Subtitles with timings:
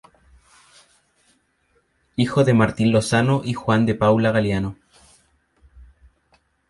[2.15, 4.75] Hijo de Martín Lozano y Juan de Paula Galiano.